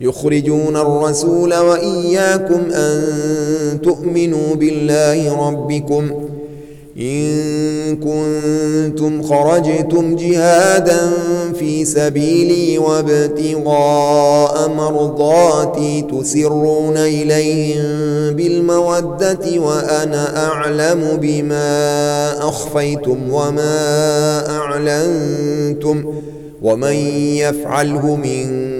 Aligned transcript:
يخرجون 0.00 0.76
الرسول 0.76 1.54
وإياكم 1.54 2.60
أن 2.72 3.02
تؤمنوا 3.82 4.54
بالله 4.54 5.48
ربكم 5.48 6.10
إن 6.98 7.96
كنتم 7.96 9.22
خرجتم 9.22 10.16
جهادا 10.16 11.10
في 11.58 11.84
سبيلي 11.84 12.78
وابتغاء 12.78 14.68
مرضاتي 14.68 16.02
تسرون 16.02 16.96
إليهم 16.96 17.84
بالمودة 18.36 19.58
وأنا 19.60 20.46
أعلم 20.46 21.18
بما 21.22 21.68
أخفيتم 22.48 23.18
وما 23.32 23.76
أعلنتم 24.56 26.04
ومن 26.62 26.94
يفعله 27.36 28.16
منكم 28.16 28.79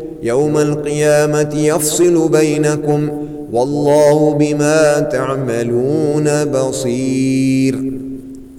يوم 0.23 0.57
القيامة 0.57 1.49
يفصل 1.55 2.29
بينكم 2.29 3.09
والله 3.51 4.33
بما 4.33 4.99
تعملون 4.99 6.45
بصير. 6.45 7.91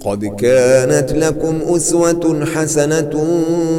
قد 0.05 0.25
كانت 0.25 1.13
لكم 1.13 1.75
أسوة 1.75 2.45
حسنة 2.55 3.27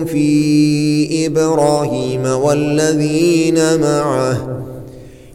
في 0.06 1.26
إبراهيم 1.26 2.26
والذين 2.26 3.80
معه. 3.80 4.64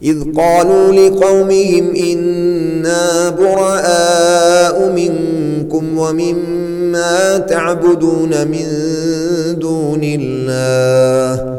إذ 0.03 0.17
قالوا 0.37 0.91
لقومهم 0.91 1.95
إنا 1.95 3.29
براء 3.29 4.91
منكم 4.91 5.97
ومما 5.97 7.37
تعبدون 7.37 8.47
من 8.47 8.65
دون 9.59 10.01
الله. 10.03 11.58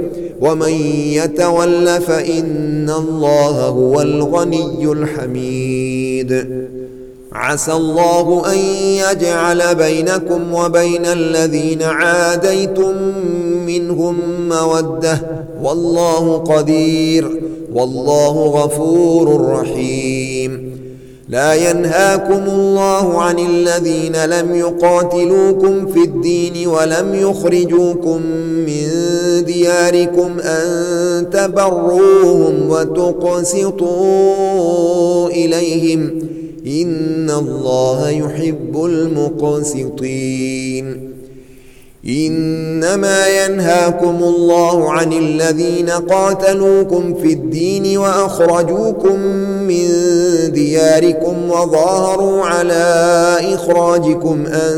ومن 0.41 0.71
يتول 1.13 2.01
فإن 2.01 2.89
الله 2.89 3.67
هو 3.67 4.01
الغني 4.01 4.91
الحميد. 4.91 6.45
عسى 7.31 7.73
الله 7.73 8.53
أن 8.53 8.57
يجعل 8.95 9.75
بينكم 9.75 10.53
وبين 10.53 11.05
الذين 11.05 11.81
عاديتم 11.81 12.95
منهم 13.65 14.15
مودة. 14.49 15.21
والله 15.63 16.37
قدير 16.37 17.41
والله 17.73 18.45
غفور 18.45 19.49
رحيم. 19.49 20.71
لا 21.29 21.53
ينهاكم 21.53 22.43
الله 22.49 23.21
عن 23.21 23.39
الذين 23.39 24.25
لم 24.25 24.55
يقاتلوكم 24.55 25.87
في 25.87 26.03
الدين 26.03 26.67
ولم 26.67 27.15
يخرجوكم 27.15 28.21
من 28.65 29.00
دياركم 29.45 30.39
أن 30.39 31.29
تبروهم 31.29 32.69
وتقسطوا 32.69 34.07
إليهم 35.29 36.19
إن 36.67 37.29
الله 37.29 38.09
يحب 38.09 38.85
المقسطين. 38.85 40.61
إنما 42.07 43.27
ينهاكم 43.27 44.23
الله 44.23 44.91
عن 44.91 45.13
الذين 45.13 45.89
قاتلوكم 45.89 47.13
في 47.13 47.33
الدين 47.33 47.97
وأخرجوكم 47.97 49.19
من 49.67 49.87
دياركم 50.53 51.49
وظاهروا 51.49 52.45
على 52.45 53.37
إخراجكم 53.53 54.45
أن 54.45 54.73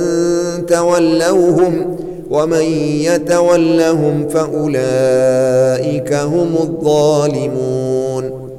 تولوهم 0.66 1.98
ومن 2.34 2.62
يتولهم 3.02 4.28
فأولئك 4.28 6.14
هم 6.14 6.56
الظالمون. 6.62 8.50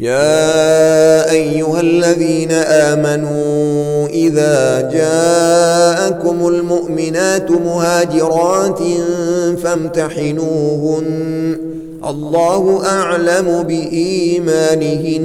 يا 0.00 1.30
أيها 1.30 1.80
الذين 1.80 2.52
آمنوا 2.52 4.06
إذا 4.08 4.90
جاءكم 4.92 6.48
المؤمنات 6.48 7.50
مهاجرات 7.50 8.80
فامتحنوهن. 9.62 11.04
الله 12.08 12.86
أعلم 12.86 13.62
بإيمانهن. 13.62 15.24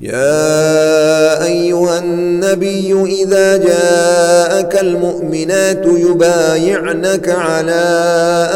يا 0.00 1.44
أيها 1.44 1.98
النبي 1.98 3.04
إذا 3.22 3.56
جاءك 3.56 4.80
المؤمنات 4.80 5.84
يبايعنك 5.86 7.28
على 7.28 7.82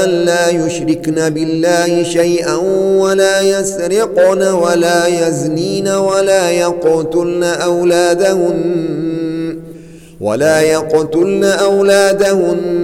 أن 0.04 0.08
لا 0.10 0.50
يشركن 0.50 1.30
بالله 1.30 2.02
شيئا 2.02 2.54
ولا 2.96 3.40
يسرقن 3.40 4.42
ولا 4.42 5.06
يزنين 5.06 5.88
ولا 5.88 6.50
يقتلن 6.50 7.42
أولادهن 7.42 8.94
ولا 10.20 10.60
يقتلن 10.60 11.44
أولادهن 11.44 12.83